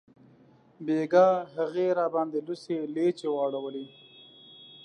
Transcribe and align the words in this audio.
بیګاه 0.85 1.35
هغې 1.55 1.87
راباندې 1.99 2.39
لوڅې 2.47 2.77
لیچې 2.95 3.27
واړولې 3.31 3.85